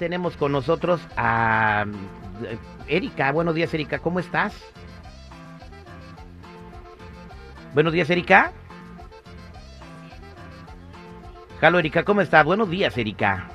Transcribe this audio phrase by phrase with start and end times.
[0.00, 1.84] tenemos con nosotros a
[2.42, 2.58] eh,
[2.88, 3.30] Erika.
[3.32, 3.98] Buenos días, Erika.
[3.98, 4.54] ¿Cómo estás?
[7.74, 8.50] Buenos días, Erika.
[11.60, 12.46] Halo, Erika, ¿cómo estás?
[12.46, 13.50] Buenos días, Erika.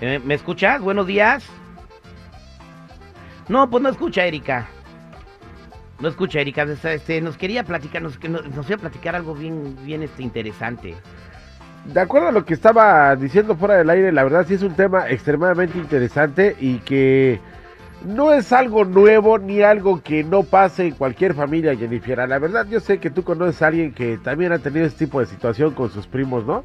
[0.00, 0.82] Eh, ¿Me escuchas?
[0.82, 1.48] Buenos días.
[3.48, 4.66] No, pues no escucha, Erika.
[6.00, 6.64] No escucha, Erika.
[6.64, 10.96] Este, nos quería platicar, nos, nos, iba a platicar algo bien, bien este, interesante.
[11.84, 14.74] De acuerdo a lo que estaba diciendo fuera del aire, la verdad sí es un
[14.74, 17.40] tema extremadamente interesante y que
[18.04, 22.28] no es algo nuevo ni algo que no pase en cualquier familia, Jennifer.
[22.28, 25.20] La verdad, yo sé que tú conoces a alguien que también ha tenido este tipo
[25.20, 26.62] de situación con sus primos, ¿no?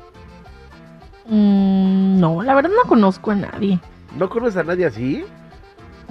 [1.27, 3.79] Mm, no, la verdad no conozco a nadie.
[4.17, 5.23] ¿No conoces a nadie así?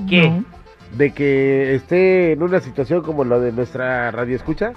[0.09, 0.43] ¿Qué?
[0.97, 4.73] De que esté en una situación como la de nuestra radio escucha.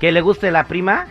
[0.00, 1.06] ¿Que le guste la prima?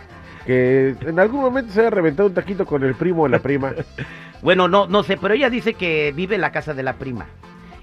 [0.50, 3.72] Que en algún momento se haya reventado un taquito con el primo o la prima.
[4.42, 7.26] bueno, no, no sé, pero ella dice que vive en la casa de la prima.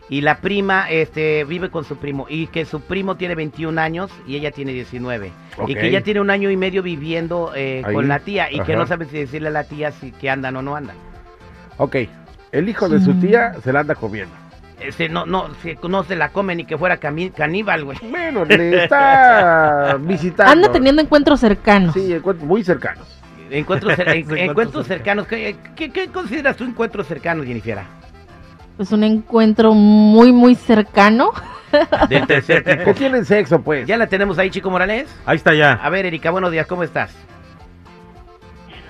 [0.09, 2.25] Y la prima este, vive con su primo.
[2.27, 5.31] Y que su primo tiene 21 años y ella tiene 19
[5.65, 8.75] y que ella tiene un año y medio viviendo eh, con la tía y que
[8.75, 10.97] no sabe si decirle a la tía si que andan o no andan.
[11.77, 11.95] Ok,
[12.51, 14.35] el hijo de su tía se la anda comiendo.
[14.79, 15.49] Ese no, no,
[15.89, 17.97] no se la come ni que fuera caníbal, güey.
[18.09, 20.51] Bueno, le está visitando.
[20.51, 21.93] Anda teniendo encuentros cercanos.
[21.93, 23.07] Sí, encuentros muy cercanos.
[23.49, 25.25] Encuentros, encuentros cercanos.
[25.27, 27.79] ¿Qué, ¿Qué, consideras tú encuentros cercanos, Jennifer?
[28.75, 31.31] pues un encuentro muy, muy cercano.
[32.09, 32.85] Del tercer tipo.
[32.85, 33.87] Que tienen sexo, pues.
[33.87, 35.07] Ya la tenemos ahí, Chico Morales.
[35.25, 35.73] Ahí está ya.
[35.73, 37.11] A ver, Erika, buenos días, ¿cómo estás?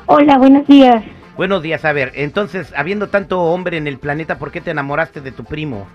[0.06, 1.04] Hola, buenos días.
[1.38, 5.22] Buenos días, a ver, entonces, habiendo tanto hombre en el planeta, ¿por qué te enamoraste
[5.22, 5.88] de tu primo?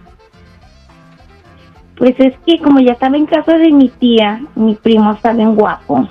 [1.97, 5.57] Pues es que como ya estaba en casa de mi tía, mi primo está bien
[5.57, 6.09] guapo.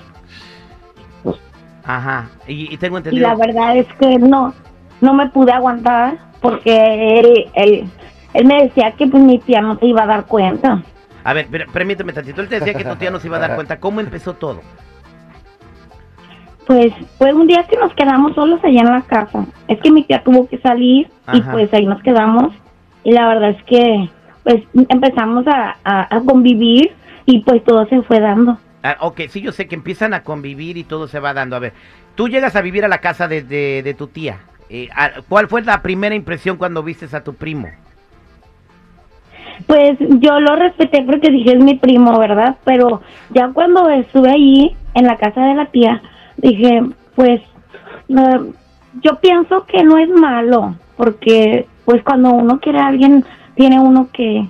[1.85, 3.25] Ajá, y, y tengo entendido...
[3.25, 4.53] Y la verdad es que no,
[4.99, 7.89] no me pude aguantar porque él, él,
[8.33, 10.83] él me decía que pues mi tía no se iba a dar cuenta.
[11.23, 13.55] A ver, permíteme tantito, él te decía que tu tía no se iba a dar
[13.55, 13.79] cuenta.
[13.79, 14.61] ¿Cómo empezó todo?
[16.67, 19.45] Pues fue un día que nos quedamos solos allá en la casa.
[19.67, 22.53] Es que mi tía tuvo que salir y pues ahí nos quedamos.
[23.03, 24.09] Y la verdad es que
[24.43, 26.91] pues empezamos a, a, convivir
[27.25, 28.57] y pues todo se fue dando.
[28.83, 31.55] Ah, ok, sí, yo sé que empiezan a convivir y todo se va dando.
[31.55, 31.73] A ver,
[32.15, 34.39] tú llegas a vivir a la casa de, de, de tu tía.
[34.69, 34.87] Eh,
[35.27, 37.67] ¿Cuál fue la primera impresión cuando vistes a tu primo?
[39.67, 42.55] Pues yo lo respeté porque dije es mi primo, ¿verdad?
[42.63, 43.01] Pero
[43.31, 46.01] ya cuando estuve ahí en la casa de la tía,
[46.41, 46.83] dije,
[47.15, 47.41] pues
[49.01, 53.25] yo pienso que no es malo, porque pues cuando uno quiere a alguien,
[53.55, 54.47] tiene uno que,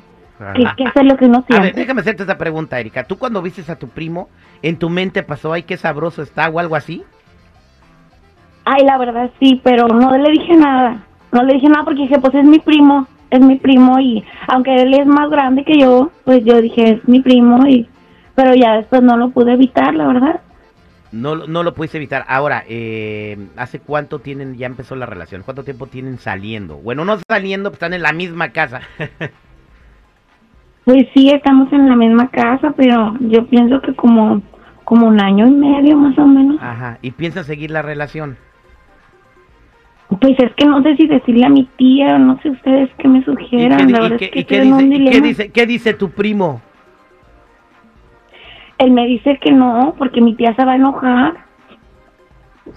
[0.56, 1.56] que, hacer lo que uno siente.
[1.58, 3.04] A ver, déjame hacerte esta pregunta, Erika.
[3.04, 4.30] ¿Tú cuando vistes a tu primo,
[4.62, 7.04] en tu mente pasó, ay, qué sabroso está o algo así?
[8.66, 11.04] Ay, la verdad sí, pero no le dije nada.
[11.32, 14.76] No le dije nada porque dije, pues es mi primo, es mi primo y aunque
[14.76, 17.88] él es más grande que yo, pues yo dije, es mi primo y
[18.36, 20.42] pero ya después no lo pude evitar, la verdad.
[21.12, 22.24] No, no lo pudiste evitar.
[22.28, 25.44] Ahora, eh, ¿hace cuánto tienen, ya empezó la relación?
[25.44, 26.78] ¿Cuánto tiempo tienen saliendo?
[26.78, 28.82] Bueno, no saliendo, pues están en la misma casa.
[30.86, 34.42] pues sí, estamos en la misma casa, pero yo pienso que como,
[34.86, 36.58] como un año y medio más o menos.
[36.62, 38.38] Ajá, ¿y piensas seguir la relación?
[40.20, 43.24] Pues es que no sé si decirle a mi tía, no sé ustedes qué me
[43.24, 43.90] sugieran.
[43.90, 44.62] ¿Y qué,
[45.22, 46.62] dice, qué, dice, tu primo?
[48.82, 51.34] Él me dice que no, porque mi tía se va a enojar.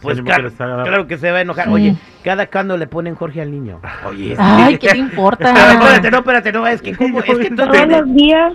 [0.02, 1.68] Pues claro, claro, que se va a enojar.
[1.68, 3.80] Oye, cada cuando le ponen Jorge al niño.
[4.06, 5.48] Oye, ay, ¿qué te importa?
[5.50, 8.52] espérate, no, espérate, no, es que como es que todos los días.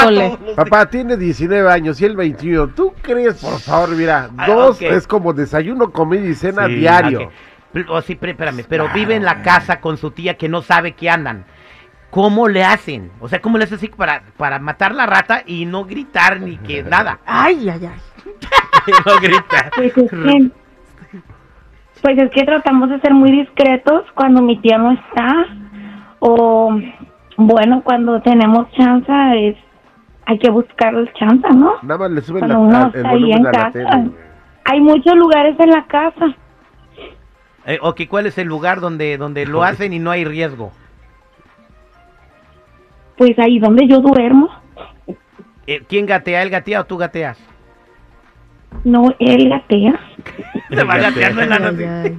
[0.00, 0.38] Híjole.
[0.56, 2.68] Papá tiene 19 años y el 21.
[2.74, 7.30] ¿Tú crees, por favor, mira, ah, dos es como desayuno, comida y cena diario.
[7.88, 11.08] O sí, espérame, pero vive en la casa con su tía que no sabe que
[11.08, 11.44] andan.
[12.12, 13.10] ¿Cómo le hacen?
[13.20, 16.58] O sea, ¿cómo le hacen así para, para matar la rata y no gritar ni
[16.58, 17.20] que nada?
[17.24, 18.00] Ay, ay, ay.
[19.06, 19.70] no grita.
[19.74, 20.50] Pues es, que,
[22.02, 25.46] pues es que tratamos de ser muy discretos cuando mi tía no está.
[26.18, 26.78] O,
[27.38, 29.10] bueno, cuando tenemos chance
[29.48, 29.56] es
[30.26, 31.76] hay que buscar el chance, ¿no?
[31.82, 34.04] Nada más le suben la, el volumen la casa.
[34.66, 36.36] Hay muchos lugares en la casa
[37.64, 40.72] eh, ok, ¿cuál es el lugar donde, donde lo hacen y no hay riesgo?
[43.22, 44.48] Pues ahí donde yo duermo.
[45.68, 46.42] Eh, ¿Quién gatea?
[46.42, 47.38] ¿Él gatea o tú gateas?
[48.82, 50.00] No, él gatea.
[50.68, 52.16] Se va gateando en la noche.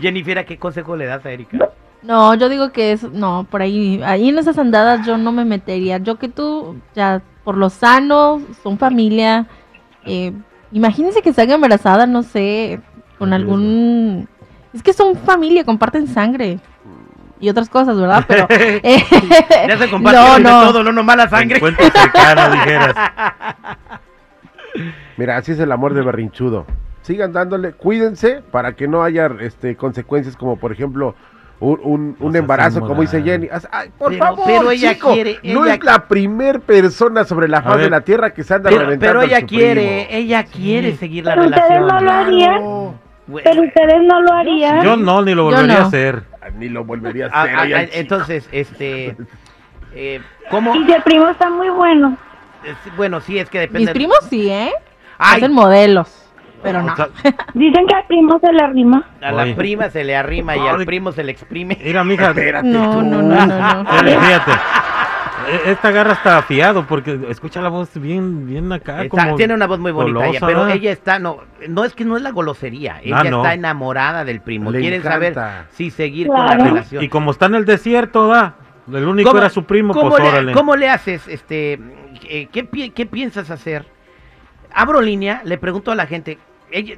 [0.00, 1.70] Jennifer, ¿qué consejo le das a Erika?
[2.04, 5.44] No, yo digo que es, no, por ahí, ahí en esas andadas yo no me
[5.44, 5.98] metería.
[5.98, 9.48] Yo que tú, ya, por lo sano, son familia.
[10.06, 10.32] Eh,
[10.70, 12.78] imagínense que salga embarazada, no sé,
[13.18, 14.28] con algún
[14.72, 16.60] Es que son familia, comparten sangre.
[17.40, 18.24] Y otras cosas, ¿verdad?
[18.26, 18.46] Pero.
[18.50, 19.04] eh,
[19.68, 20.60] Ya se compartieron no, no.
[20.60, 21.56] de todo, no nomás la sangre.
[21.56, 22.94] Encuentro cercano, dijeras.
[25.16, 26.66] Mira, así es el amor de berrinchudo.
[27.02, 31.14] Sigan dándole, cuídense para que no haya este, consecuencias como por ejemplo
[31.60, 33.22] un, un- embarazo, sí, como dice.
[33.22, 33.48] Jenny.
[33.72, 37.62] Ay, por Pero- favor, pero ella chico, quiere- no es la primer persona sobre la
[37.62, 40.22] faz de la tierra que se anda Pero, reventando pero ella quiere, primo.
[40.22, 41.88] ella quiere seguir la Pero ustedes relación.
[41.88, 42.98] no lo harían.
[43.44, 44.82] Pero ustedes no lo harían.
[44.84, 45.84] Yo no, ni lo volvería no.
[45.84, 46.22] a hacer.
[46.56, 47.54] Ni lo volvería a ah, hacer.
[47.74, 49.16] ah, ah, entonces, este,
[49.94, 50.74] eh, ¿cómo?
[50.74, 52.16] Y si el primo está muy bueno.
[52.64, 53.80] Eh, Bueno, sí, es que depende.
[53.80, 54.72] Mis primos sí, ¿eh?
[55.18, 56.24] Ay, Hacen modelos.
[56.62, 56.92] Pero no.
[56.92, 57.08] O sea,
[57.54, 59.04] Dicen que al primo se le arrima.
[59.22, 59.54] a la Oye.
[59.54, 61.78] prima se le arrima y al primo se le exprime.
[61.82, 62.28] mira, mija.
[62.30, 63.02] Espérate No, tú.
[63.02, 63.90] no, no, no, no.
[63.90, 64.52] Fíjate.
[65.46, 69.04] E- Esta garra está afiado porque escucha la voz bien, bien acá.
[69.04, 71.38] Está- como tiene una voz muy bonita ella, pero ella está, no,
[71.68, 73.38] no es que no es la golosería, ella Ah, no.
[73.38, 75.42] está enamorada del primo, Le quieren encanta.
[75.42, 77.02] saber si seguir con la relación.
[77.04, 78.54] Y como está en el desierto, da.
[78.92, 80.52] El único era su primo, cómo pues le, órale.
[80.52, 81.78] cómo le haces, este,
[82.28, 83.84] eh, qué, pi- qué piensas hacer?
[84.74, 86.38] Abro línea, le pregunto a la gente,
[86.70, 86.94] ella,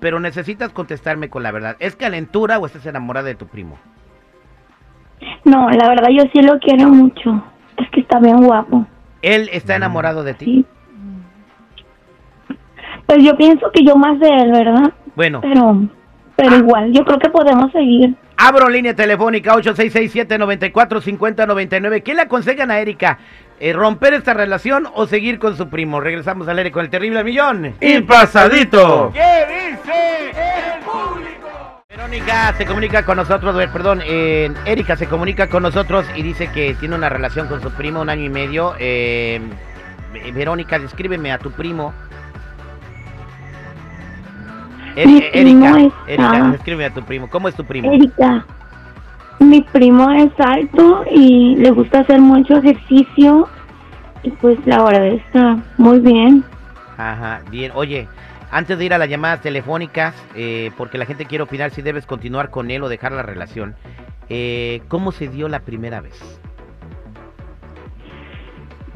[0.00, 3.78] pero necesitas contestarme con la verdad, ¿es calentura o estás enamorada de tu primo?
[5.44, 7.42] No, la verdad yo sí lo quiero mucho.
[7.80, 8.86] Es que está bien guapo.
[9.22, 9.56] ¿Él Mm.
[9.56, 10.44] está enamorado de ti?
[10.46, 10.64] Sí.
[13.06, 14.92] Pues yo pienso que yo más de él, ¿verdad?
[15.16, 15.82] Bueno, Pero,
[16.36, 18.14] pero igual, yo creo que podemos seguir.
[18.36, 22.02] Abro línea telefónica 866-794-5099.
[22.02, 23.18] ¿Qué le aconsejan a Erika?
[23.58, 26.00] Eh, ¿Romper esta relación o seguir con su primo?
[26.00, 27.74] Regresamos al aire con el terrible millón.
[27.80, 29.10] Y pasadito.
[29.12, 31.39] ¿Qué dice el público?
[31.90, 36.46] Verónica se comunica con nosotros, eh, perdón, eh, Erika se comunica con nosotros y dice
[36.52, 38.74] que tiene una relación con su primo un año y medio.
[38.78, 39.40] Eh,
[40.32, 41.92] Verónica, descríbeme a tu primo.
[44.94, 47.28] Er- Mi eh, primo Erika, está- Erika, descríbeme a tu primo.
[47.28, 47.90] ¿Cómo es tu primo?
[47.90, 48.46] Erika,
[49.40, 53.48] mi primo es alto y le gusta hacer mucho ejercicio.
[54.22, 56.44] Y pues la verdad está muy bien.
[56.96, 57.72] Ajá, bien.
[57.74, 58.06] Oye,
[58.50, 62.06] antes de ir a las llamadas telefónicas, eh, porque la gente quiere opinar si debes
[62.06, 63.74] continuar con él o dejar la relación,
[64.28, 66.40] eh, ¿cómo se dio la primera vez?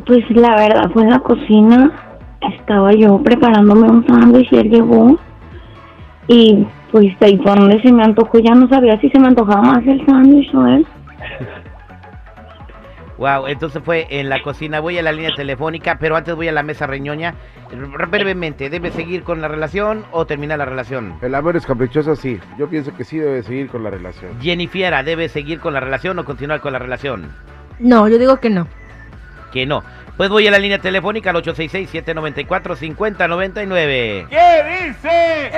[0.07, 1.93] Pues la verdad fue en la cocina.
[2.59, 5.19] Estaba yo preparándome un sándwich y él llegó.
[6.29, 8.39] Y pues ahí fue donde se me antojó.
[8.39, 10.87] Ya no sabía si se me antojaba más el sándwich o él.
[13.19, 14.81] Wow, entonces fue en la cocina.
[14.81, 17.35] Voy a la línea telefónica, pero antes voy a la mesa reñoña.
[18.11, 21.17] Brevemente, ¿debe seguir con la relación o terminar la relación?
[21.23, 22.41] El amor es caprichoso, sí.
[22.59, 24.41] Yo pienso que sí debe seguir con la relación.
[24.41, 27.31] Jennifiera, ¿debe seguir con la relación o continuar con la relación?
[27.79, 28.67] No, yo digo que no.
[29.53, 29.83] Que no.
[30.17, 34.29] Pues voy a la línea telefónica al 866-794-5099.
[34.29, 35.51] ¿Qué dice?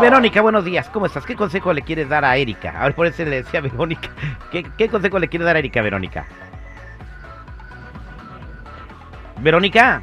[0.00, 0.88] Verónica, buenos días.
[0.90, 1.24] ¿Cómo estás?
[1.26, 2.74] ¿Qué consejo le quieres dar a Erika?
[2.80, 4.08] A ver, por eso le decía a Verónica.
[4.50, 6.26] ¿Qué, qué consejo le quieres dar a Erika, Verónica?
[9.40, 10.02] Verónica.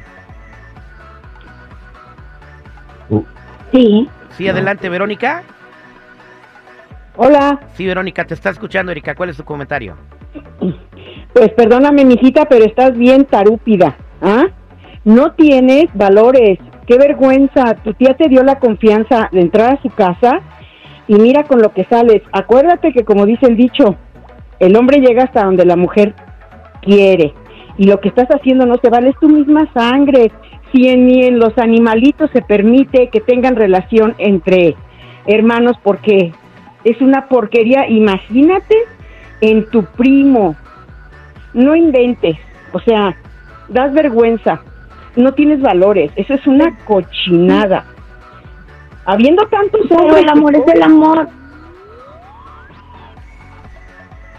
[3.72, 4.08] Sí.
[4.36, 5.42] Sí, adelante, Verónica.
[7.16, 9.14] Hola, Sí, Verónica, te está escuchando, Erika.
[9.14, 9.96] ¿Cuál es tu comentario?
[11.32, 14.46] pues perdóname, mijita, pero estás bien tarúpida, ¿ah?
[15.04, 16.58] No tienes valores.
[16.88, 17.74] Qué vergüenza.
[17.84, 20.40] Tu tía te dio la confianza de entrar a su casa
[21.06, 22.22] y mira con lo que sales.
[22.32, 23.96] Acuérdate que como dice el dicho,
[24.58, 26.14] el hombre llega hasta donde la mujer
[26.80, 27.34] quiere.
[27.76, 30.32] Y lo que estás haciendo no se vale, es tu misma sangre.
[30.72, 34.74] Si en- ni en los animalitos se permite que tengan relación entre
[35.26, 36.32] hermanos porque
[36.84, 37.86] es una porquería.
[37.88, 38.74] Imagínate
[39.42, 40.56] en tu primo.
[41.52, 42.36] No inventes.
[42.72, 43.14] O sea,
[43.68, 44.62] das vergüenza.
[45.18, 46.12] No tienes valores.
[46.14, 47.84] Eso es una cochinada.
[49.04, 50.22] Habiendo tantos hombres.
[50.22, 51.28] el amor es el amor.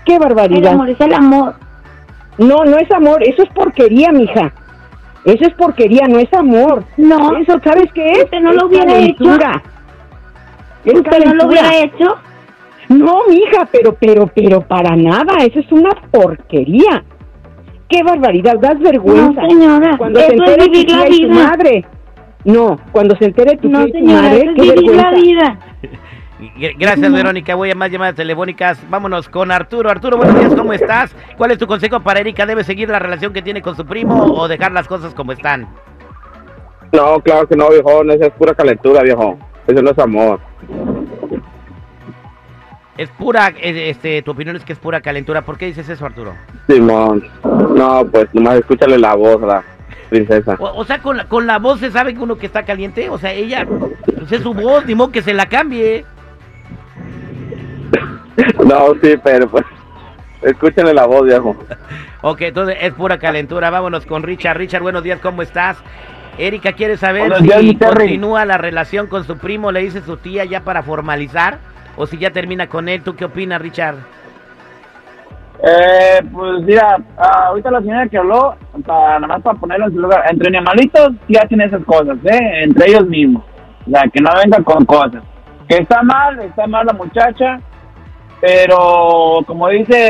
[0.06, 0.72] Qué El barbaridad.
[0.72, 1.56] amor es el amor.
[2.38, 3.22] No, no es amor.
[3.24, 4.54] Eso es porquería, mija.
[5.26, 6.86] Eso es porquería, no es amor.
[6.96, 7.36] No.
[7.36, 8.24] Eso, ¿sabes qué es?
[8.24, 9.62] Usted no lo Es hubiera calentura.
[10.86, 12.16] Es ¿Usted no lo hubiera hecho?
[12.88, 17.04] No, mija, pero, pero, pero para nada, eso es una porquería.
[17.90, 19.42] Qué barbaridad, das vergüenza.
[19.42, 21.44] No, señora, Cuando eso se es entere tu vivir la y tu vida.
[21.48, 21.86] madre.
[22.46, 25.60] No, cuando se entere tu No, tu señora, madre, eso es qué vivir la vida.
[26.78, 27.18] Gracias, No.
[27.18, 27.56] Verónica.
[27.56, 28.80] Voy a más llamadas telefónicas.
[28.90, 29.90] Vámonos con Arturo.
[29.90, 30.56] Arturo, buenos días.
[30.56, 31.14] ¿Cómo estás?
[31.38, 32.46] ¿Cuál es tu consejo para Erika?
[32.46, 35.68] ¿Debe seguir la relación que tiene con su primo o dejar las cosas como están?
[36.94, 38.04] No, claro que no, viejo.
[38.04, 39.38] Esa es pura calentura, viejo.
[39.68, 40.40] Eso no es amor.
[42.98, 45.42] Es pura, eh, este, tu opinión es que es pura calentura.
[45.42, 46.34] ¿Por qué dices eso, Arturo?
[46.70, 47.24] Simón.
[47.44, 49.64] No, pues nomás escúchale la voz la
[50.10, 50.56] princesa.
[50.60, 53.10] O, o sea, con la, con la voz se sabe que uno que está caliente.
[53.10, 53.66] O sea, ella,
[54.18, 56.06] pues es su voz, ni modo que se la cambie.
[58.66, 59.66] No, sí, pero pues.
[60.42, 61.56] Escúchenle la voz, viejo.
[62.22, 63.70] Ok, entonces es pura calentura.
[63.70, 64.58] Vámonos con Richard.
[64.58, 65.78] Richard, buenos días, ¿cómo estás?
[66.38, 70.46] Erika quiere saber días, si continúa la relación con su primo, le dice su tía
[70.46, 71.60] ya para formalizar,
[71.98, 73.02] o si ya termina con él.
[73.02, 73.98] ¿Tú qué opinas, Richard?
[75.62, 79.94] Eh, pues mira, ah, ahorita la señora que habló, para, nada más para ponerlo en
[79.94, 82.64] su lugar, entre animalitos sí hacen esas cosas, ¿eh?
[82.64, 83.44] Entre ellos mismos.
[83.86, 85.22] O sea, que no venga con cosas.
[85.68, 87.60] Que está mal, está mal la muchacha,
[88.40, 90.10] pero como dice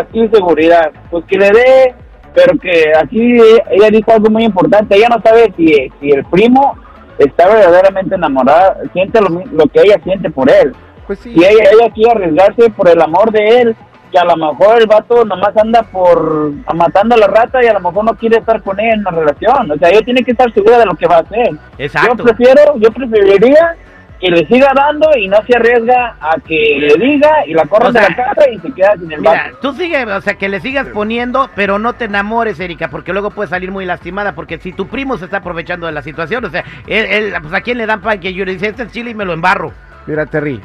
[0.00, 1.94] aquí seguridad, pues que le dé,
[2.34, 3.38] pero que aquí
[3.70, 6.76] ella dijo algo muy importante, ella no sabe si, si el primo
[7.18, 10.74] está verdaderamente enamorado, siente lo, lo que ella siente por él.
[11.06, 11.34] Pues sí.
[11.34, 13.76] Si ella, ella quiere arriesgarse por el amor de él,
[14.10, 17.74] que a lo mejor el vato nomás anda por matando a la rata y a
[17.74, 19.70] lo mejor no quiere estar con él en una relación.
[19.70, 21.50] O sea, ella tiene que estar segura de lo que va a hacer.
[21.78, 22.16] Exacto.
[22.16, 23.76] Yo prefiero, yo preferiría
[24.20, 27.88] que le siga dando y no se arriesga a que le diga y la corran
[27.88, 29.58] O sea, de la casa y se queda sin el Mira, vato.
[29.62, 33.30] tú sigue, o sea, que le sigas poniendo, pero no te enamores, Erika, porque luego
[33.30, 36.50] puedes salir muy lastimada, porque si tu primo se está aprovechando de la situación, o
[36.50, 38.92] sea, él, él, pues a quién le dan pan que yo le dice, este es
[38.92, 39.72] chile y me lo embarro.
[40.06, 40.60] Mira, Terry,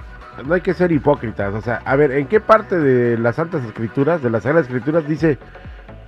[0.46, 1.54] no hay que ser hipócritas.
[1.54, 5.08] O sea, a ver, ¿en qué parte de las Santas Escrituras, de las Sagradas Escrituras,
[5.08, 5.38] dice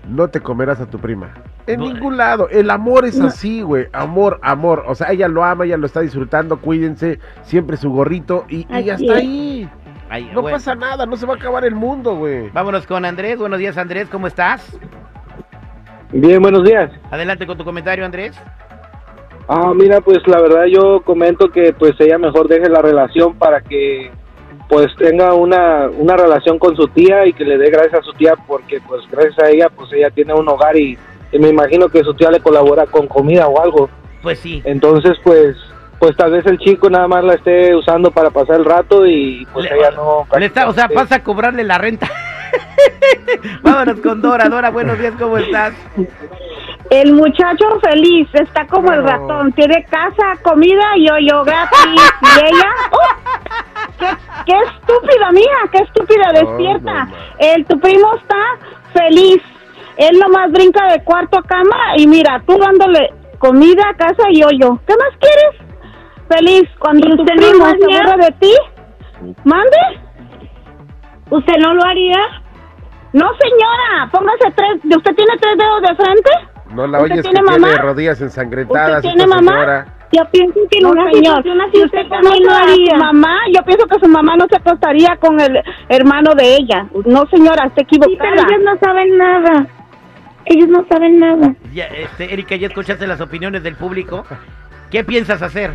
[0.09, 1.29] no te comerás a tu prima?
[1.67, 1.85] En No.
[1.87, 2.47] ningún lado.
[2.49, 3.87] El amor es así, güey.
[3.91, 4.83] Amor, amor.
[4.87, 6.57] O sea, ella lo ama, ella lo está disfrutando.
[6.61, 9.11] Cuídense, siempre su gorrito y, y Así hasta es.
[9.19, 9.69] ahí.
[10.09, 10.55] Ay, No bueno.
[10.55, 12.49] pasa nada, no se va a acabar el mundo, güey.
[12.51, 14.79] Vámonos con Andrés, buenos días Andrés, ¿cómo estás?
[16.13, 16.89] Bien, buenos días.
[17.11, 18.39] Adelante con tu comentario, Andrés.
[19.47, 23.61] Ah, mira, pues la verdad yo comento que pues ella mejor deje la relación para
[23.61, 24.11] que
[24.67, 28.11] pues tenga una, una relación con su tía y que le dé gracias a su
[28.13, 30.97] tía porque pues gracias a ella pues ella tiene un hogar y,
[31.31, 33.89] y me imagino que su tía le colabora con comida o algo.
[34.21, 34.61] Pues sí.
[34.65, 35.55] Entonces pues
[35.99, 39.47] pues tal vez el chico nada más la esté usando para pasar el rato y
[39.53, 40.27] pues Le- ella no...
[40.37, 42.07] Le está, o sea, pasa a cobrarle la renta.
[43.63, 44.47] Vámonos con Dora.
[44.49, 45.73] Dora, buenos días, ¿cómo estás?
[46.89, 52.13] El muchacho feliz, está como el ratón, tiene casa, comida y yo gratis.
[52.21, 53.99] Y ella, ¡uh!
[53.99, 54.07] qué,
[54.45, 55.69] qué estúpida, mija!
[55.71, 56.27] ¡Qué estúpida!
[56.27, 57.05] No, Despierta.
[57.05, 57.17] no, no.
[57.39, 58.37] El, tu primo está
[58.93, 59.41] feliz.
[59.97, 64.49] Él nomás brinca de cuarto a cama y mira, tú dándole comida, casa y yo
[64.49, 65.67] ¿Qué más quieres?
[66.29, 66.69] Feliz.
[66.79, 68.53] Cuando tu primo se de ti,
[69.43, 69.77] mande.
[71.29, 72.17] ¿Usted no lo haría?
[73.13, 74.97] No, señora, póngase tres.
[74.97, 76.56] ¿Usted tiene tres dedos de frente?
[76.73, 77.81] No la ¿Usted oyes que tiene tiene mamá?
[77.81, 78.97] rodillas ensangrentadas.
[79.03, 79.51] ¿Usted tiene mamá?
[79.51, 79.85] señora.
[80.11, 81.43] Yo pienso que no, señor.
[81.73, 82.97] Si usted también lo haría.
[82.97, 85.59] Mamá, yo pienso que su mamá no se acostaría con el
[85.89, 86.87] hermano de ella.
[87.05, 88.17] No, señora, está equivocada.
[88.19, 89.67] pero ellos no saben nada.
[90.45, 91.53] Ellos no saben nada.
[91.73, 94.23] Ya, este, Erika, ya escuchaste las opiniones del público.
[94.89, 95.73] ¿Qué piensas hacer?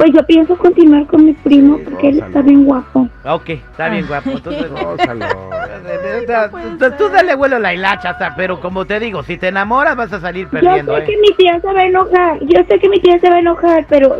[0.00, 3.06] Pues yo pienso continuar con mi primo porque él está bien guapo.
[3.22, 4.30] Ah, Ok, está bien guapo.
[4.30, 5.26] Entonces, Gózalo.
[5.26, 9.48] o sea, tú- dale vuelo a la hilacha, hasta, pero como te digo, si te
[9.48, 11.04] enamoras vas a salir Yo perdiendo, sé ¿eh?
[11.04, 13.40] que mi tía se va a enojar, yo sé que mi tía se va a
[13.40, 14.16] enojar, pero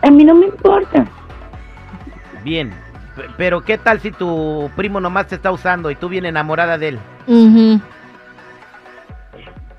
[0.00, 1.04] a mí no me importa.
[2.42, 2.70] Bien.
[3.14, 6.78] P- Pero ¿qué tal si tu primo nomás te está usando y tú bien enamorada
[6.78, 6.98] de él?
[7.26, 7.78] Ujú.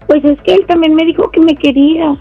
[0.05, 2.15] Pues es que él también me dijo que me quería.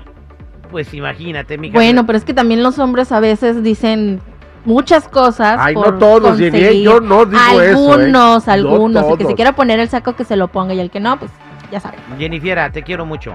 [0.70, 1.74] Pues imagínate, mija.
[1.74, 4.20] Bueno, pero es que también los hombres a veces dicen
[4.64, 5.56] muchas cosas.
[5.60, 6.82] Ay, no todos, conseguir.
[6.82, 7.68] yo no digo eso, ¿eh?
[7.70, 9.10] Algunos, No algunos.
[9.12, 11.18] el que se quiera poner el saco que se lo ponga y el que no,
[11.18, 11.30] pues
[11.72, 11.96] ya sabe.
[12.18, 13.34] Jennifiera, te quiero mucho.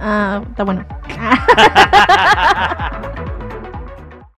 [0.00, 0.84] Ah, está bueno.